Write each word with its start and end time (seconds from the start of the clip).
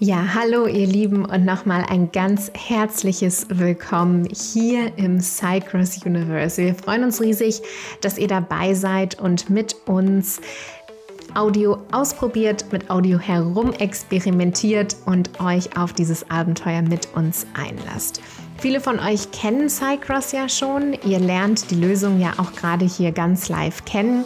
Ja, 0.00 0.32
hallo 0.32 0.68
ihr 0.68 0.86
Lieben 0.86 1.24
und 1.24 1.44
nochmal 1.44 1.84
ein 1.88 2.12
ganz 2.12 2.52
herzliches 2.54 3.46
Willkommen 3.50 4.28
hier 4.30 4.96
im 4.96 5.18
Cycross 5.20 6.06
Universe. 6.06 6.62
Wir 6.62 6.76
freuen 6.76 7.02
uns 7.02 7.20
riesig, 7.20 7.60
dass 8.00 8.16
ihr 8.16 8.28
dabei 8.28 8.74
seid 8.74 9.18
und 9.18 9.50
mit 9.50 9.74
uns 9.86 10.40
Audio 11.34 11.78
ausprobiert, 11.90 12.66
mit 12.70 12.90
Audio 12.90 13.18
herumexperimentiert 13.18 14.94
und 15.04 15.40
euch 15.40 15.76
auf 15.76 15.92
dieses 15.94 16.30
Abenteuer 16.30 16.82
mit 16.82 17.08
uns 17.16 17.44
einlasst. 17.54 18.22
Viele 18.60 18.80
von 18.80 18.98
euch 18.98 19.30
kennen 19.30 19.68
Cycross 19.68 20.32
ja 20.32 20.48
schon. 20.48 20.92
Ihr 21.04 21.20
lernt 21.20 21.70
die 21.70 21.76
Lösung 21.76 22.18
ja 22.18 22.32
auch 22.38 22.54
gerade 22.54 22.84
hier 22.84 23.12
ganz 23.12 23.48
live 23.48 23.84
kennen. 23.84 24.24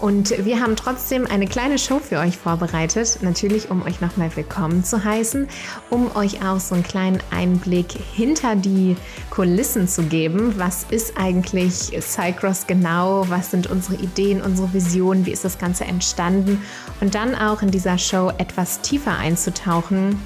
Und 0.00 0.30
wir 0.46 0.60
haben 0.60 0.76
trotzdem 0.76 1.26
eine 1.26 1.46
kleine 1.46 1.78
Show 1.78 1.98
für 1.98 2.18
euch 2.18 2.38
vorbereitet, 2.38 3.18
natürlich 3.20 3.70
um 3.70 3.82
euch 3.82 4.00
nochmal 4.00 4.34
willkommen 4.34 4.82
zu 4.82 5.04
heißen, 5.04 5.48
um 5.90 6.14
euch 6.16 6.42
auch 6.42 6.58
so 6.58 6.74
einen 6.74 6.84
kleinen 6.84 7.20
Einblick 7.30 7.92
hinter 8.14 8.56
die 8.56 8.96
Kulissen 9.28 9.88
zu 9.88 10.04
geben. 10.04 10.54
Was 10.56 10.84
ist 10.90 11.18
eigentlich 11.18 11.92
Cycross 12.00 12.66
genau? 12.66 13.28
Was 13.28 13.50
sind 13.50 13.66
unsere 13.66 13.96
Ideen, 13.96 14.40
unsere 14.40 14.72
Visionen? 14.72 15.26
Wie 15.26 15.32
ist 15.32 15.44
das 15.44 15.58
Ganze 15.58 15.84
entstanden? 15.84 16.62
Und 17.02 17.14
dann 17.14 17.34
auch 17.34 17.60
in 17.60 17.70
dieser 17.70 17.98
Show 17.98 18.32
etwas 18.38 18.80
tiefer 18.80 19.18
einzutauchen 19.18 20.18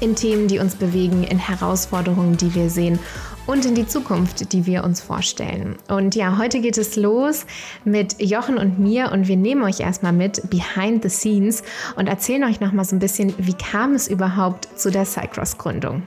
in 0.00 0.16
Themen, 0.16 0.48
die 0.48 0.58
uns 0.58 0.76
bewegen, 0.76 1.24
in 1.24 1.38
Herausforderungen, 1.38 2.36
die 2.36 2.54
wir 2.54 2.70
sehen 2.70 2.98
und 3.46 3.66
in 3.66 3.74
die 3.74 3.86
Zukunft, 3.86 4.52
die 4.52 4.66
wir 4.66 4.84
uns 4.84 5.00
vorstellen. 5.00 5.76
Und 5.88 6.14
ja, 6.14 6.38
heute 6.38 6.60
geht 6.60 6.78
es 6.78 6.96
los 6.96 7.46
mit 7.84 8.20
Jochen 8.20 8.58
und 8.58 8.78
mir 8.78 9.12
und 9.12 9.28
wir 9.28 9.36
nehmen 9.36 9.62
euch 9.62 9.80
erstmal 9.80 10.12
mit 10.12 10.50
behind 10.50 11.02
the 11.02 11.08
scenes 11.08 11.62
und 11.96 12.08
erzählen 12.08 12.44
euch 12.44 12.60
nochmal 12.60 12.84
so 12.84 12.96
ein 12.96 13.00
bisschen, 13.00 13.34
wie 13.38 13.54
kam 13.54 13.94
es 13.94 14.08
überhaupt 14.08 14.68
zu 14.78 14.90
der 14.90 15.04
Cycross 15.04 15.58
Gründung. 15.58 16.02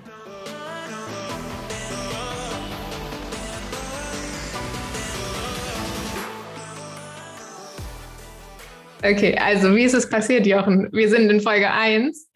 Okay, 9.04 9.38
also 9.38 9.76
wie 9.76 9.84
ist 9.84 9.94
es 9.94 10.10
passiert, 10.10 10.48
Jochen? 10.48 10.90
Wir 10.92 11.08
sind 11.10 11.30
in 11.30 11.40
Folge 11.40 11.72
1. 11.72 12.30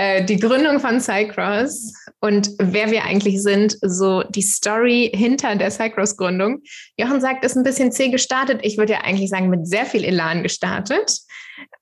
Äh, 0.00 0.24
die 0.24 0.38
Gründung 0.38 0.80
von 0.80 0.98
Cycross 0.98 1.92
und 2.20 2.52
wer 2.58 2.90
wir 2.90 3.04
eigentlich 3.04 3.42
sind, 3.42 3.76
so 3.82 4.22
die 4.22 4.40
Story 4.40 5.10
hinter 5.12 5.54
der 5.56 5.70
Cycross-Gründung. 5.70 6.62
Jochen 6.96 7.20
sagt, 7.20 7.44
ist 7.44 7.54
ein 7.54 7.64
bisschen 7.64 7.92
zäh 7.92 8.08
gestartet. 8.08 8.60
Ich 8.62 8.78
würde 8.78 8.94
ja 8.94 9.00
eigentlich 9.02 9.28
sagen, 9.28 9.50
mit 9.50 9.68
sehr 9.68 9.84
viel 9.84 10.04
Elan 10.04 10.42
gestartet, 10.42 11.18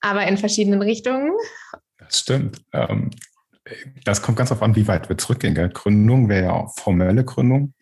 aber 0.00 0.26
in 0.26 0.36
verschiedenen 0.36 0.82
Richtungen. 0.82 1.30
Das 1.98 2.18
stimmt. 2.18 2.60
Ähm, 2.72 3.10
das 4.04 4.20
kommt 4.20 4.36
ganz 4.36 4.50
auf 4.50 4.62
an, 4.62 4.74
wie 4.74 4.88
weit 4.88 5.08
wir 5.08 5.16
zurückgehen. 5.16 5.54
Gell? 5.54 5.68
Gründung 5.68 6.28
wäre 6.28 6.46
ja 6.46 6.66
formelle 6.76 7.24
Gründung. 7.24 7.72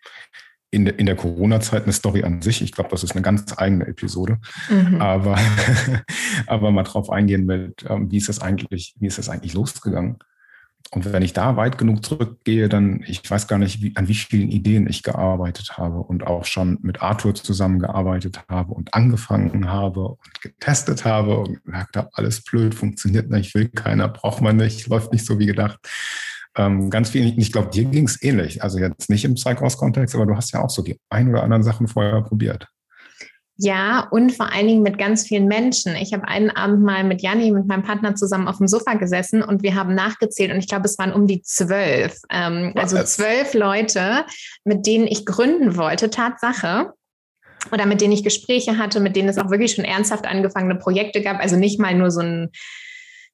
In, 0.70 0.84
de, 0.84 0.94
in 0.96 1.06
der 1.06 1.16
Corona-Zeit 1.16 1.84
eine 1.84 1.92
Story 1.92 2.24
an 2.24 2.42
sich. 2.42 2.60
Ich 2.60 2.72
glaube, 2.72 2.90
das 2.90 3.04
ist 3.04 3.12
eine 3.12 3.22
ganz 3.22 3.56
eigene 3.56 3.86
Episode. 3.86 4.38
Mhm. 4.68 5.00
Aber, 5.00 5.38
aber 6.46 6.70
mal 6.70 6.82
drauf 6.82 7.08
eingehen 7.08 7.46
mit, 7.46 7.84
ähm, 7.88 8.10
wie 8.10 8.16
ist 8.18 8.28
das 8.28 8.40
eigentlich, 8.40 8.94
wie 8.98 9.06
ist 9.06 9.18
das 9.18 9.28
eigentlich 9.28 9.54
losgegangen? 9.54 10.18
Und 10.92 11.12
wenn 11.12 11.22
ich 11.22 11.32
da 11.32 11.56
weit 11.56 11.78
genug 11.78 12.04
zurückgehe, 12.04 12.68
dann, 12.68 13.02
ich 13.06 13.28
weiß 13.28 13.48
gar 13.48 13.58
nicht, 13.58 13.82
wie, 13.82 13.92
an 13.96 14.06
wie 14.06 14.14
vielen 14.14 14.50
Ideen 14.50 14.88
ich 14.88 15.02
gearbeitet 15.02 15.78
habe 15.78 15.98
und 15.98 16.26
auch 16.26 16.44
schon 16.44 16.78
mit 16.82 17.02
Arthur 17.02 17.34
zusammengearbeitet 17.34 18.40
habe 18.48 18.72
und 18.72 18.94
angefangen 18.94 19.68
habe 19.68 20.08
und 20.08 20.40
getestet 20.40 21.04
habe 21.04 21.38
und 21.38 21.64
gesagt 21.64 21.96
habe, 21.96 22.10
alles 22.12 22.42
blöd, 22.42 22.74
funktioniert 22.74 23.30
nicht, 23.30 23.54
will 23.54 23.68
keiner, 23.68 24.08
braucht 24.08 24.40
man 24.40 24.56
nicht, 24.56 24.86
läuft 24.86 25.12
nicht 25.12 25.26
so 25.26 25.38
wie 25.38 25.46
gedacht. 25.46 25.80
Ähm, 26.56 26.88
ganz 26.90 27.10
viel, 27.10 27.38
ich 27.38 27.52
glaube, 27.52 27.70
dir 27.70 27.84
ging 27.84 28.06
es 28.06 28.22
ähnlich. 28.22 28.62
Also 28.62 28.78
jetzt 28.78 29.10
nicht 29.10 29.24
im 29.24 29.34
Psychos-Kontext, 29.34 30.14
aber 30.14 30.26
du 30.26 30.36
hast 30.36 30.52
ja 30.52 30.62
auch 30.62 30.70
so 30.70 30.82
die 30.82 30.98
ein 31.10 31.28
oder 31.28 31.42
anderen 31.42 31.62
Sachen 31.62 31.86
vorher 31.86 32.22
probiert. 32.22 32.66
Ja, 33.58 34.06
und 34.10 34.32
vor 34.32 34.52
allen 34.52 34.66
Dingen 34.66 34.82
mit 34.82 34.98
ganz 34.98 35.26
vielen 35.26 35.46
Menschen. 35.46 35.96
Ich 35.96 36.12
habe 36.12 36.28
einen 36.28 36.50
Abend 36.50 36.82
mal 36.82 37.04
mit 37.04 37.22
Janni, 37.22 37.50
mit 37.52 37.66
meinem 37.66 37.82
Partner 37.82 38.14
zusammen 38.14 38.48
auf 38.48 38.58
dem 38.58 38.68
Sofa 38.68 38.94
gesessen 38.94 39.42
und 39.42 39.62
wir 39.62 39.74
haben 39.74 39.94
nachgezählt 39.94 40.52
und 40.52 40.58
ich 40.58 40.68
glaube, 40.68 40.84
es 40.84 40.98
waren 40.98 41.12
um 41.12 41.26
die 41.26 41.40
zwölf. 41.42 42.18
Ähm, 42.30 42.72
also 42.74 43.02
zwölf 43.02 43.54
Leute, 43.54 44.26
mit 44.64 44.86
denen 44.86 45.06
ich 45.06 45.24
gründen 45.24 45.76
wollte, 45.76 46.10
Tatsache. 46.10 46.92
Oder 47.72 47.86
mit 47.86 48.00
denen 48.00 48.12
ich 48.12 48.22
Gespräche 48.22 48.78
hatte, 48.78 49.00
mit 49.00 49.16
denen 49.16 49.28
es 49.28 49.38
auch 49.38 49.50
wirklich 49.50 49.72
schon 49.72 49.84
ernsthaft 49.84 50.26
angefangene 50.26 50.76
Projekte 50.76 51.20
gab. 51.20 51.40
Also 51.40 51.56
nicht 51.56 51.80
mal 51.80 51.94
nur 51.94 52.12
so 52.12 52.20
ein 52.20 52.50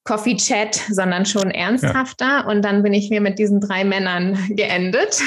Coffee 0.04 0.36
Chat, 0.36 0.74
sondern 0.90 1.26
schon 1.26 1.50
ernsthafter. 1.50 2.24
Ja. 2.24 2.46
Und 2.46 2.62
dann 2.62 2.82
bin 2.82 2.92
ich 2.92 3.08
mir 3.10 3.20
mit 3.20 3.38
diesen 3.38 3.60
drei 3.60 3.84
Männern 3.84 4.36
geendet, 4.50 5.20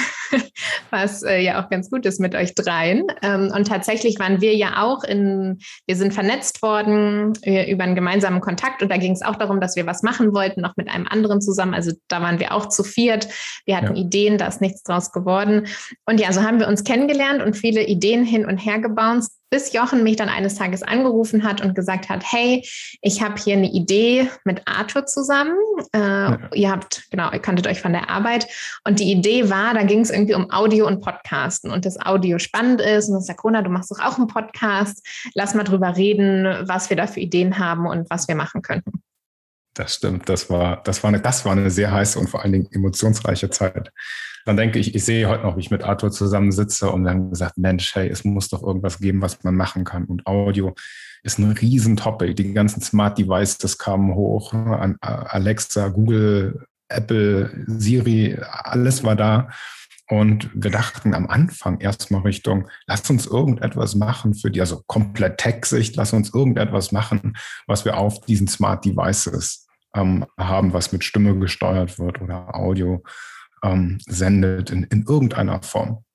was 0.89 1.23
äh, 1.23 1.39
ja 1.39 1.63
auch 1.63 1.69
ganz 1.69 1.89
gut 1.89 2.05
ist 2.05 2.19
mit 2.19 2.35
euch 2.35 2.55
dreien. 2.55 3.03
Ähm, 3.21 3.51
und 3.55 3.67
tatsächlich 3.67 4.19
waren 4.19 4.41
wir 4.41 4.53
ja 4.53 4.83
auch 4.83 5.03
in, 5.03 5.59
wir 5.87 5.95
sind 5.95 6.13
vernetzt 6.13 6.61
worden 6.61 7.33
äh, 7.43 7.71
über 7.71 7.85
einen 7.85 7.95
gemeinsamen 7.95 8.41
Kontakt 8.41 8.83
und 8.83 8.89
da 8.89 8.97
ging 8.97 9.13
es 9.13 9.21
auch 9.21 9.37
darum, 9.37 9.61
dass 9.61 9.77
wir 9.77 9.85
was 9.85 10.03
machen 10.03 10.33
wollten, 10.33 10.61
noch 10.61 10.75
mit 10.75 10.89
einem 10.89 11.07
anderen 11.07 11.41
zusammen. 11.41 11.73
Also 11.73 11.93
da 12.09 12.21
waren 12.21 12.39
wir 12.39 12.53
auch 12.53 12.67
zu 12.67 12.83
viert. 12.83 13.29
Wir 13.65 13.77
hatten 13.77 13.95
ja. 13.95 14.01
Ideen, 14.03 14.37
da 14.37 14.47
ist 14.47 14.59
nichts 14.59 14.83
draus 14.83 15.13
geworden. 15.13 15.67
Und 16.05 16.19
ja, 16.19 16.33
so 16.33 16.43
haben 16.43 16.59
wir 16.59 16.67
uns 16.67 16.83
kennengelernt 16.83 17.41
und 17.41 17.55
viele 17.55 17.85
Ideen 17.85 18.25
hin 18.25 18.45
und 18.45 18.57
her 18.57 18.79
gebounced 18.79 19.31
bis 19.55 19.71
Jochen 19.71 20.03
mich 20.03 20.17
dann 20.17 20.27
eines 20.27 20.55
Tages 20.55 20.83
angerufen 20.83 21.45
hat 21.45 21.61
und 21.61 21.75
gesagt 21.75 22.09
hat, 22.09 22.29
hey, 22.29 22.67
ich 23.01 23.21
habe 23.21 23.41
hier 23.41 23.55
eine 23.55 23.71
Idee 23.71 24.29
mit 24.43 24.61
Arthur 24.65 25.05
zusammen. 25.05 25.55
Äh, 25.93 25.97
ja. 25.97 26.39
Ihr 26.53 26.71
habt, 26.71 27.09
genau, 27.09 27.31
ihr 27.31 27.39
kanntet 27.39 27.65
euch 27.65 27.79
von 27.79 27.93
der 27.93 28.09
Arbeit. 28.09 28.47
Und 28.83 28.99
die 28.99 29.09
Idee 29.09 29.49
war, 29.49 29.73
da 29.73 29.83
ging 29.83 30.01
es 30.01 30.09
irgendwie 30.09 30.33
um 30.35 30.51
Audio 30.51 30.87
und 30.87 30.99
Podcasten 30.99 31.71
und 31.71 31.85
das 31.85 31.97
Audio 31.97 32.37
spannend 32.37 32.81
ist. 32.81 33.07
Und 33.07 33.13
dann 33.13 33.21
sagt 33.21 33.39
Corona, 33.39 33.61
du 33.61 33.69
machst 33.69 33.91
doch 33.91 33.99
auch 33.99 34.17
einen 34.17 34.27
Podcast. 34.27 35.07
Lass 35.35 35.53
mal 35.53 35.63
drüber 35.63 35.95
reden, 35.95 36.67
was 36.67 36.89
wir 36.89 36.97
da 36.97 37.07
für 37.07 37.21
Ideen 37.21 37.57
haben 37.57 37.87
und 37.87 38.09
was 38.09 38.27
wir 38.27 38.35
machen 38.35 38.61
könnten. 38.61 38.91
Das 39.73 39.95
stimmt, 39.95 40.27
das 40.27 40.49
war, 40.49 40.83
das 40.83 41.01
war 41.01 41.07
eine, 41.07 41.21
das 41.21 41.45
war 41.45 41.53
eine 41.53 41.71
sehr 41.71 41.93
heiße 41.93 42.19
und 42.19 42.29
vor 42.29 42.43
allen 42.43 42.51
Dingen 42.51 42.67
emotionsreiche 42.73 43.49
Zeit 43.51 43.93
dann 44.45 44.57
denke 44.57 44.77
ich, 44.77 44.93
ich 44.93 45.03
sehe 45.03 45.27
heute 45.27 45.43
noch, 45.43 45.57
wie 45.57 45.61
ich 45.61 45.71
mit 45.71 45.83
Arthur 45.83 46.11
zusammensitze 46.11 46.89
und 46.91 47.09
haben 47.09 47.31
gesagt, 47.31 47.57
Mensch, 47.57 47.95
hey, 47.95 48.07
es 48.07 48.23
muss 48.23 48.47
doch 48.49 48.61
irgendwas 48.61 48.99
geben, 48.99 49.21
was 49.21 49.43
man 49.43 49.55
machen 49.55 49.83
kann. 49.83 50.05
Und 50.05 50.27
Audio 50.27 50.75
ist 51.23 51.39
ein 51.39 51.51
Riesentopic. 51.51 52.35
Die 52.35 52.53
ganzen 52.53 52.81
Smart 52.81 53.17
Devices 53.17 53.79
kamen 53.79 54.13
hoch, 54.13 54.53
an 54.53 54.97
Alexa, 55.01 55.87
Google, 55.87 56.67
Apple, 56.89 57.65
Siri, 57.65 58.37
alles 58.47 59.03
war 59.03 59.15
da. 59.15 59.49
Und 60.07 60.51
wir 60.53 60.69
dachten 60.69 61.15
am 61.15 61.27
Anfang 61.27 61.79
erstmal 61.79 62.21
Richtung, 62.21 62.69
lass 62.85 63.09
uns 63.09 63.25
irgendetwas 63.25 63.95
machen 63.95 64.35
für 64.35 64.51
die, 64.51 64.61
also 64.61 64.83
komplett 64.85 65.39
Tech-Sicht, 65.39 65.95
lass 65.95 66.13
uns 66.13 66.31
irgendetwas 66.31 66.91
machen, 66.91 67.35
was 67.65 67.85
wir 67.85 67.97
auf 67.97 68.21
diesen 68.21 68.47
Smart 68.47 68.85
Devices 68.85 69.65
ähm, 69.95 70.27
haben, 70.37 70.73
was 70.73 70.91
mit 70.91 71.03
Stimme 71.03 71.35
gesteuert 71.39 71.97
wird 71.97 72.21
oder 72.21 72.53
Audio 72.53 73.01
ähm, 73.65 73.97
sendet 74.05 74.69
in, 74.71 74.83
in 74.83 75.03
irgendeiner 75.03 75.61
Form. 75.61 76.05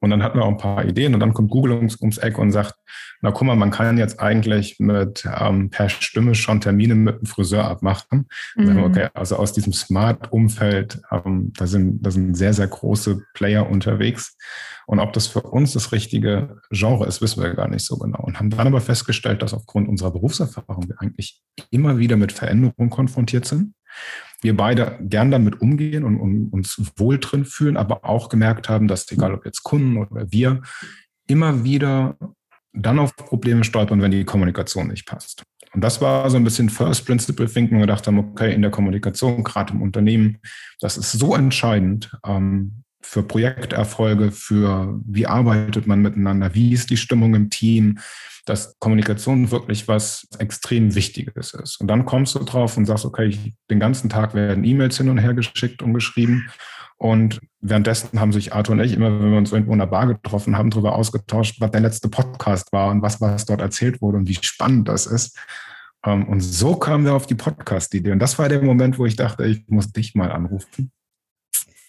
Und 0.00 0.10
dann 0.10 0.22
hatten 0.22 0.38
wir 0.38 0.44
auch 0.44 0.50
ein 0.50 0.56
paar 0.56 0.84
Ideen 0.86 1.12
und 1.12 1.20
dann 1.20 1.34
kommt 1.34 1.50
Google 1.50 1.72
ums, 1.72 2.00
ums 2.00 2.16
Eck 2.16 2.38
und 2.38 2.52
sagt, 2.52 2.74
na 3.20 3.32
guck 3.32 3.46
mal, 3.46 3.54
man 3.54 3.70
kann 3.70 3.98
jetzt 3.98 4.18
eigentlich 4.18 4.80
mit 4.80 5.28
ähm, 5.38 5.68
per 5.68 5.90
Stimme 5.90 6.34
schon 6.34 6.62
Termine 6.62 6.94
mit 6.94 7.20
dem 7.20 7.26
Friseur 7.26 7.64
abmachen. 7.64 8.26
Mhm. 8.56 8.78
okay, 8.78 9.08
also 9.12 9.36
aus 9.36 9.52
diesem 9.52 9.74
Smart-Umfeld, 9.74 11.02
ähm, 11.12 11.52
da, 11.54 11.66
sind, 11.66 12.00
da 12.00 12.10
sind 12.10 12.34
sehr, 12.34 12.54
sehr 12.54 12.66
große 12.66 13.20
Player 13.34 13.68
unterwegs. 13.68 14.38
Und 14.86 15.00
ob 15.00 15.12
das 15.12 15.26
für 15.26 15.42
uns 15.42 15.74
das 15.74 15.92
richtige 15.92 16.60
Genre 16.70 17.06
ist, 17.06 17.20
wissen 17.20 17.42
wir 17.42 17.54
gar 17.54 17.68
nicht 17.68 17.84
so 17.84 17.98
genau. 17.98 18.22
Und 18.22 18.38
haben 18.38 18.50
dann 18.50 18.66
aber 18.66 18.80
festgestellt, 18.80 19.42
dass 19.42 19.52
aufgrund 19.52 19.86
unserer 19.86 20.12
Berufserfahrung 20.12 20.88
wir 20.88 21.00
eigentlich 21.00 21.42
immer 21.70 21.98
wieder 21.98 22.16
mit 22.16 22.32
Veränderungen 22.32 22.90
konfrontiert 22.90 23.44
sind 23.44 23.74
wir 24.42 24.56
beide 24.56 24.98
gern 25.02 25.30
damit 25.30 25.60
umgehen 25.60 26.04
und, 26.04 26.18
und 26.18 26.50
uns 26.50 26.80
wohl 26.96 27.18
drin 27.18 27.44
fühlen, 27.44 27.76
aber 27.76 28.04
auch 28.04 28.28
gemerkt 28.28 28.68
haben, 28.68 28.88
dass 28.88 29.10
egal 29.10 29.34
ob 29.34 29.44
jetzt 29.44 29.62
Kunden 29.62 29.98
oder 29.98 30.26
wir, 30.30 30.62
immer 31.26 31.64
wieder 31.64 32.16
dann 32.72 32.98
auf 32.98 33.16
Probleme 33.16 33.64
stolpern, 33.64 34.00
wenn 34.00 34.10
die 34.10 34.24
Kommunikation 34.24 34.88
nicht 34.88 35.06
passt. 35.06 35.42
Und 35.72 35.82
das 35.82 36.00
war 36.00 36.28
so 36.30 36.36
ein 36.36 36.44
bisschen 36.44 36.68
First 36.68 37.06
Principle 37.06 37.46
Thinking. 37.46 37.78
Wir 37.78 37.86
gedacht 37.86 38.06
haben, 38.06 38.18
okay, 38.18 38.52
in 38.52 38.62
der 38.62 38.70
Kommunikation, 38.70 39.44
gerade 39.44 39.72
im 39.72 39.82
Unternehmen, 39.82 40.38
das 40.80 40.96
ist 40.96 41.12
so 41.12 41.34
entscheidend 41.34 42.16
ähm, 42.26 42.82
für 43.02 43.22
Projekterfolge, 43.22 44.30
für 44.30 45.00
wie 45.06 45.26
arbeitet 45.26 45.86
man 45.86 46.00
miteinander, 46.00 46.54
wie 46.54 46.72
ist 46.72 46.90
die 46.90 46.96
Stimmung 46.96 47.34
im 47.34 47.50
Team, 47.50 47.98
dass 48.46 48.78
Kommunikation 48.78 49.50
wirklich 49.50 49.88
was 49.88 50.26
extrem 50.38 50.94
Wichtiges 50.94 51.54
ist. 51.54 51.80
Und 51.80 51.88
dann 51.88 52.04
kommst 52.04 52.34
du 52.34 52.40
drauf 52.40 52.76
und 52.76 52.86
sagst, 52.86 53.04
okay, 53.04 53.26
ich, 53.26 53.54
den 53.70 53.80
ganzen 53.80 54.08
Tag 54.08 54.34
werden 54.34 54.64
E-Mails 54.64 54.96
hin 54.96 55.08
und 55.08 55.18
her 55.18 55.34
geschickt 55.34 55.82
und 55.82 55.94
geschrieben. 55.94 56.48
Und 56.96 57.40
währenddessen 57.60 58.20
haben 58.20 58.32
sich 58.32 58.52
Arthur 58.52 58.74
und 58.74 58.80
ich 58.80 58.92
immer, 58.92 59.20
wenn 59.20 59.30
wir 59.30 59.38
uns 59.38 59.52
irgendwo 59.52 59.72
in 59.72 59.78
der 59.78 59.86
Bar 59.86 60.06
getroffen 60.06 60.56
haben, 60.56 60.70
darüber 60.70 60.94
ausgetauscht, 60.94 61.60
was 61.60 61.70
der 61.70 61.80
letzte 61.80 62.08
Podcast 62.08 62.72
war 62.72 62.90
und 62.90 63.02
was, 63.02 63.20
was 63.20 63.46
dort 63.46 63.60
erzählt 63.60 64.02
wurde 64.02 64.18
und 64.18 64.28
wie 64.28 64.38
spannend 64.40 64.88
das 64.88 65.06
ist. 65.06 65.38
Ähm, 66.04 66.28
und 66.28 66.40
so 66.40 66.76
kamen 66.76 67.04
wir 67.04 67.14
auf 67.14 67.26
die 67.26 67.34
Podcast-Idee. 67.34 68.12
Und 68.12 68.18
das 68.18 68.38
war 68.38 68.48
der 68.48 68.62
Moment, 68.62 68.98
wo 68.98 69.06
ich 69.06 69.16
dachte, 69.16 69.46
ich 69.46 69.64
muss 69.68 69.92
dich 69.92 70.14
mal 70.14 70.30
anrufen 70.30 70.92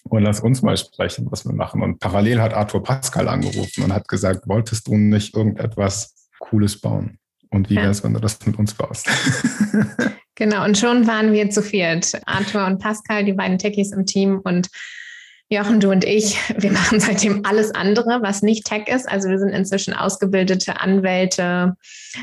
und 0.04 0.24
lass 0.24 0.40
uns 0.40 0.62
mal 0.62 0.78
sprechen, 0.78 1.28
was 1.30 1.46
wir 1.46 1.54
machen. 1.54 1.82
Und 1.82 2.00
parallel 2.00 2.42
hat 2.42 2.54
Arthur 2.54 2.84
Pascal 2.84 3.28
angerufen 3.28 3.84
und 3.84 3.94
hat 3.94 4.08
gesagt, 4.08 4.48
wolltest 4.48 4.88
du 4.88 4.98
nicht 4.98 5.36
irgendetwas 5.36 6.30
Cooles 6.40 6.80
bauen? 6.80 7.18
Und 7.50 7.70
wie 7.70 7.76
wäre 7.76 7.90
es, 7.90 8.04
wenn 8.04 8.14
du 8.14 8.20
das 8.20 8.46
mit 8.46 8.58
uns 8.58 8.74
baust? 8.74 9.10
genau, 10.36 10.64
und 10.64 10.78
schon 10.78 11.06
waren 11.06 11.34
wir 11.34 11.50
zu 11.50 11.62
viert. 11.62 12.14
Arthur 12.26 12.66
und 12.66 12.80
Pascal, 12.80 13.26
die 13.26 13.34
beiden 13.34 13.58
Techies 13.58 13.92
im 13.92 14.06
Team 14.06 14.40
und 14.44 14.70
Jochen, 15.54 15.82
du 15.82 15.92
und 15.92 16.06
ich, 16.06 16.38
wir 16.58 16.72
machen 16.72 17.02
seitdem 17.02 17.44
alles 17.46 17.76
andere, 17.76 18.20
was 18.22 18.42
nicht 18.42 18.66
Tech 18.66 18.88
ist. 18.88 19.10
Also 19.10 19.28
wir 19.28 19.38
sind 19.38 19.50
inzwischen 19.50 19.94
ausgebildete 19.94 20.80
Anwälte, 20.80 21.76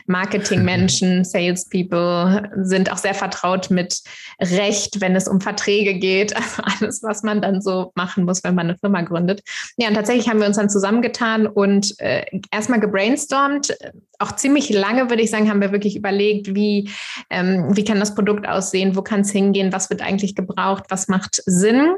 Marketingmenschen, 0.07 1.25
Salespeople, 1.27 2.51
sind 2.63 2.91
auch 2.91 2.97
sehr 2.97 3.13
vertraut 3.13 3.71
mit 3.71 4.01
Recht, 4.41 5.03
wenn 5.03 5.15
es 5.15 5.29
um 5.29 5.43
Verträge 5.43 5.99
geht. 5.99 6.35
Also 6.35 6.63
alles, 6.63 7.03
was 7.03 7.23
man 7.23 7.43
dann 7.43 7.61
so 7.61 7.93
machen 7.95 8.25
muss, 8.25 8.43
wenn 8.45 8.55
man 8.55 8.69
eine 8.69 8.79
Firma 8.79 9.03
gründet. 9.03 9.43
Ja, 9.77 9.89
und 9.89 9.95
tatsächlich 9.95 10.31
haben 10.31 10.41
wir 10.41 10.47
uns 10.47 10.57
dann 10.57 10.71
zusammengetan 10.71 11.47
und 11.47 12.01
äh, 12.01 12.25
erstmal 12.51 12.81
gebrainstormt. 12.81 13.77
Auch 14.19 14.37
ziemlich 14.37 14.71
lange, 14.71 15.11
würde 15.11 15.23
ich 15.23 15.31
sagen, 15.31 15.51
haben 15.51 15.61
wir 15.61 15.73
wirklich 15.73 15.97
überlegt, 15.97 16.55
wie, 16.55 16.89
ähm, 17.29 17.77
wie 17.77 17.85
kann 17.85 18.01
das 18.01 18.15
Produkt 18.15 18.49
aussehen, 18.49 18.97
wo 18.97 19.03
kann 19.03 19.21
es 19.21 19.31
hingehen, 19.31 19.71
was 19.71 19.91
wird 19.91 20.01
eigentlich 20.01 20.35
gebraucht, 20.35 20.85
was 20.89 21.09
macht 21.09 21.43
Sinn. 21.45 21.91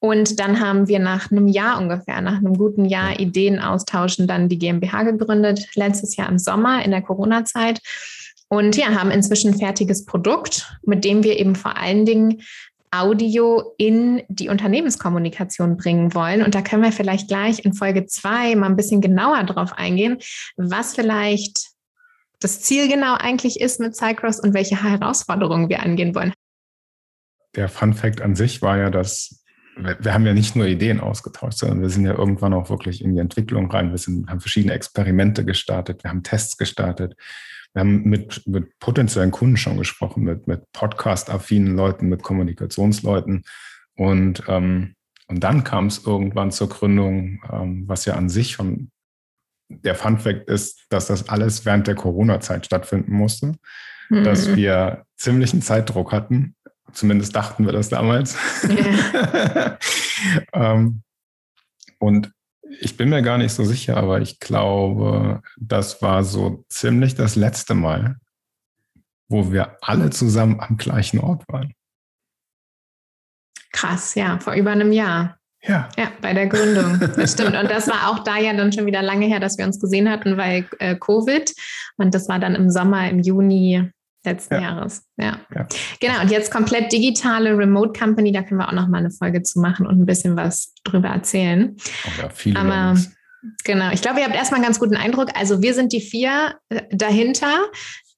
Und 0.00 0.40
dann 0.40 0.60
haben 0.60 0.88
wir 0.88 0.98
nach 0.98 1.30
einem 1.30 1.46
Jahr 1.46 1.78
ungefähr, 1.78 2.22
nach 2.22 2.38
einem 2.38 2.56
guten 2.56 2.86
Jahr 2.86 3.20
Ideen 3.20 3.60
austauschen, 3.60 4.26
dann 4.26 4.48
die 4.48 4.58
GmbH 4.58 5.02
gegründet, 5.02 5.68
letztes 5.74 6.16
Jahr 6.16 6.28
im 6.28 6.38
Sommer 6.38 6.82
in 6.84 6.90
der 6.90 7.02
Corona-Zeit. 7.02 7.80
Und 8.48 8.76
ja, 8.76 8.98
haben 8.98 9.10
inzwischen 9.10 9.52
ein 9.52 9.58
fertiges 9.58 10.06
Produkt, 10.06 10.74
mit 10.82 11.04
dem 11.04 11.22
wir 11.22 11.38
eben 11.38 11.54
vor 11.54 11.76
allen 11.76 12.06
Dingen 12.06 12.42
Audio 12.90 13.74
in 13.76 14.22
die 14.28 14.48
Unternehmenskommunikation 14.48 15.76
bringen 15.76 16.14
wollen. 16.14 16.42
Und 16.42 16.54
da 16.54 16.62
können 16.62 16.82
wir 16.82 16.92
vielleicht 16.92 17.28
gleich 17.28 17.64
in 17.64 17.74
Folge 17.74 18.06
zwei 18.06 18.56
mal 18.56 18.66
ein 18.66 18.76
bisschen 18.76 19.00
genauer 19.00 19.44
drauf 19.44 19.74
eingehen, 19.74 20.18
was 20.56 20.94
vielleicht 20.94 21.68
das 22.40 22.62
Ziel 22.62 22.88
genau 22.88 23.14
eigentlich 23.14 23.60
ist 23.60 23.80
mit 23.80 23.94
Cycross 23.94 24.40
und 24.40 24.54
welche 24.54 24.82
Herausforderungen 24.82 25.68
wir 25.68 25.82
angehen 25.82 26.14
wollen. 26.14 26.32
Der 27.54 27.68
Fun 27.68 27.92
Fact 27.92 28.22
an 28.22 28.34
sich 28.34 28.62
war 28.62 28.78
ja, 28.78 28.90
dass 28.90 29.39
wir 29.82 30.14
haben 30.14 30.26
ja 30.26 30.34
nicht 30.34 30.56
nur 30.56 30.66
Ideen 30.66 31.00
ausgetauscht, 31.00 31.58
sondern 31.58 31.82
wir 31.82 31.90
sind 31.90 32.06
ja 32.06 32.16
irgendwann 32.16 32.54
auch 32.54 32.70
wirklich 32.70 33.02
in 33.02 33.14
die 33.14 33.20
Entwicklung 33.20 33.70
rein. 33.70 33.90
Wir 33.90 33.98
sind, 33.98 34.28
haben 34.28 34.40
verschiedene 34.40 34.74
Experimente 34.74 35.44
gestartet, 35.44 36.04
wir 36.04 36.10
haben 36.10 36.22
Tests 36.22 36.56
gestartet, 36.56 37.16
wir 37.72 37.80
haben 37.80 38.02
mit, 38.02 38.46
mit 38.46 38.78
potenziellen 38.78 39.30
Kunden 39.30 39.56
schon 39.56 39.76
gesprochen, 39.76 40.24
mit, 40.24 40.46
mit 40.46 40.62
Podcast-affinen 40.72 41.76
Leuten, 41.76 42.08
mit 42.08 42.22
Kommunikationsleuten. 42.22 43.44
Und, 43.96 44.42
ähm, 44.48 44.94
und 45.28 45.44
dann 45.44 45.62
kam 45.62 45.86
es 45.86 46.04
irgendwann 46.04 46.50
zur 46.50 46.68
Gründung, 46.68 47.42
ähm, 47.52 47.84
was 47.86 48.04
ja 48.04 48.14
an 48.14 48.28
sich 48.28 48.52
schon 48.52 48.90
der 49.68 49.94
Fun-Fact 49.94 50.48
ist, 50.48 50.86
dass 50.88 51.06
das 51.06 51.28
alles 51.28 51.64
während 51.64 51.86
der 51.86 51.94
Corona-Zeit 51.94 52.66
stattfinden 52.66 53.12
musste, 53.12 53.54
mhm. 54.08 54.24
dass 54.24 54.56
wir 54.56 55.04
ziemlichen 55.16 55.62
Zeitdruck 55.62 56.12
hatten 56.12 56.56
Zumindest 56.92 57.34
dachten 57.34 57.64
wir 57.66 57.72
das 57.72 57.88
damals. 57.88 58.36
Ja. 58.68 59.78
ähm, 60.52 61.02
und 61.98 62.32
ich 62.80 62.96
bin 62.96 63.08
mir 63.08 63.22
gar 63.22 63.38
nicht 63.38 63.52
so 63.52 63.64
sicher, 63.64 63.96
aber 63.96 64.20
ich 64.20 64.38
glaube, 64.40 65.42
das 65.58 66.02
war 66.02 66.24
so 66.24 66.64
ziemlich 66.68 67.14
das 67.14 67.36
letzte 67.36 67.74
Mal, 67.74 68.16
wo 69.28 69.52
wir 69.52 69.76
alle 69.80 70.10
zusammen 70.10 70.60
am 70.60 70.76
gleichen 70.76 71.20
Ort 71.20 71.44
waren. 71.48 71.74
Krass, 73.72 74.14
ja, 74.14 74.38
vor 74.38 74.54
über 74.54 74.72
einem 74.72 74.92
Jahr. 74.92 75.38
Ja. 75.62 75.88
Ja, 75.96 76.10
bei 76.22 76.32
der 76.32 76.46
Gründung. 76.46 76.98
Das 77.16 77.32
stimmt. 77.32 77.54
Und 77.54 77.70
das 77.70 77.86
war 77.86 78.08
auch 78.08 78.24
da 78.24 78.38
ja 78.38 78.52
dann 78.54 78.72
schon 78.72 78.86
wieder 78.86 79.02
lange 79.02 79.26
her, 79.26 79.40
dass 79.40 79.58
wir 79.58 79.66
uns 79.66 79.78
gesehen 79.78 80.08
hatten, 80.08 80.36
weil 80.36 80.66
äh, 80.78 80.96
Covid. 80.96 81.52
Und 81.98 82.14
das 82.14 82.28
war 82.28 82.38
dann 82.38 82.54
im 82.54 82.70
Sommer, 82.70 83.10
im 83.10 83.20
Juni 83.20 83.90
letzten 84.24 84.54
ja. 84.54 84.60
Jahres. 84.60 85.02
Ja. 85.16 85.40
ja. 85.54 85.66
Genau. 86.00 86.20
Und 86.20 86.30
jetzt 86.30 86.52
komplett 86.52 86.92
digitale 86.92 87.56
Remote 87.56 87.98
Company. 87.98 88.32
Da 88.32 88.42
können 88.42 88.60
wir 88.60 88.68
auch 88.68 88.72
noch 88.72 88.88
mal 88.88 88.98
eine 88.98 89.10
Folge 89.10 89.42
zu 89.42 89.60
machen 89.60 89.86
und 89.86 90.00
ein 90.00 90.06
bisschen 90.06 90.36
was 90.36 90.74
drüber 90.84 91.08
erzählen. 91.08 91.76
Oh 92.06 92.22
ja, 92.22 92.28
viele. 92.28 92.58
Aber 92.58 92.98
genau. 93.64 93.90
Ich 93.92 94.02
glaube, 94.02 94.20
ihr 94.20 94.26
habt 94.26 94.36
erstmal 94.36 94.58
einen 94.58 94.66
ganz 94.66 94.78
guten 94.78 94.96
Eindruck. 94.96 95.28
Also 95.34 95.62
wir 95.62 95.74
sind 95.74 95.92
die 95.92 96.00
vier 96.00 96.56
äh, 96.68 96.82
dahinter. 96.90 97.58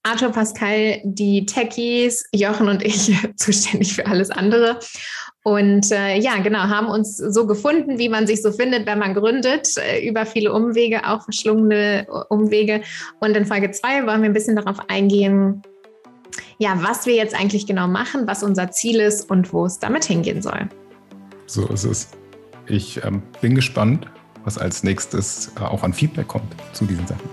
Arthur, 0.04 0.30
Pascal, 0.30 1.00
die 1.04 1.46
Techies, 1.46 2.24
Jochen 2.32 2.68
und 2.68 2.82
ich 2.82 3.16
zuständig 3.36 3.94
für 3.94 4.06
alles 4.06 4.30
andere. 4.30 4.80
Und 5.44 5.90
äh, 5.90 6.18
ja, 6.18 6.38
genau, 6.38 6.60
haben 6.60 6.86
uns 6.86 7.16
so 7.16 7.46
gefunden, 7.46 7.98
wie 7.98 8.08
man 8.08 8.26
sich 8.26 8.42
so 8.42 8.52
findet, 8.52 8.86
wenn 8.86 8.98
man 8.98 9.14
gründet, 9.14 9.76
äh, 9.76 10.06
über 10.06 10.24
viele 10.24 10.52
Umwege, 10.52 11.08
auch 11.08 11.24
verschlungene 11.24 12.06
Umwege. 12.28 12.82
Und 13.20 13.36
in 13.36 13.44
Folge 13.44 13.72
zwei 13.72 14.06
wollen 14.06 14.22
wir 14.22 14.30
ein 14.30 14.34
bisschen 14.34 14.56
darauf 14.56 14.78
eingehen, 14.88 15.62
ja, 16.62 16.80
was 16.80 17.06
wir 17.06 17.16
jetzt 17.16 17.34
eigentlich 17.34 17.66
genau 17.66 17.88
machen, 17.88 18.28
was 18.28 18.44
unser 18.44 18.70
Ziel 18.70 19.00
ist 19.00 19.28
und 19.28 19.52
wo 19.52 19.66
es 19.66 19.80
damit 19.80 20.04
hingehen 20.04 20.42
soll. 20.42 20.68
So 21.46 21.66
ist 21.66 21.82
es. 21.82 22.08
Ich 22.68 23.04
ähm, 23.04 23.20
bin 23.40 23.56
gespannt, 23.56 24.06
was 24.44 24.58
als 24.58 24.84
nächstes 24.84 25.50
äh, 25.56 25.60
auch 25.60 25.82
an 25.82 25.92
Feedback 25.92 26.28
kommt 26.28 26.54
zu 26.72 26.84
diesen 26.84 27.04
Sachen. 27.08 27.28